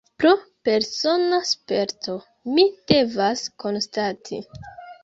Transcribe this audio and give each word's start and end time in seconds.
Pro 0.21 0.29
persona 0.69 1.39
sperto, 1.49 2.17
mi 2.57 2.67
devas 2.95 3.47
konstati. 3.67 4.43